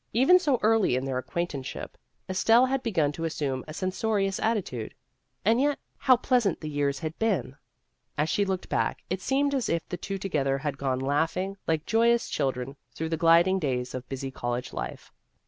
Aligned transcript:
Even 0.13 0.39
so 0.39 0.57
early 0.63 0.95
in 0.95 1.05
their 1.05 1.19
acquaintanceship 1.19 1.95
Estelle 2.27 2.65
had 2.65 2.81
begun 2.81 3.11
to 3.11 3.23
assume 3.23 3.63
a 3.67 3.73
censorious 3.75 4.39
attitude. 4.39 4.95
And 5.45 5.61
yet 5.61 5.77
how 5.99 6.17
pleasant 6.17 6.59
the 6.59 6.69
years 6.71 6.97
had 6.97 7.19
been! 7.19 7.55
As 8.17 8.27
she 8.27 8.43
looked 8.43 8.67
back, 8.67 9.03
it 9.11 9.21
seemed 9.21 9.53
as 9.53 9.69
if 9.69 9.87
they 9.87 9.97
two 9.97 10.17
together 10.17 10.57
had 10.57 10.79
gone 10.79 11.01
laughing, 11.01 11.55
like 11.67 11.85
joyous 11.85 12.29
children, 12.31 12.75
through 12.95 13.09
the 13.09 13.15
gliding 13.15 13.59
days 13.59 13.93
of 13.93 14.09
busy 14.09 14.31
college 14.31 14.73
life. 14.73 15.11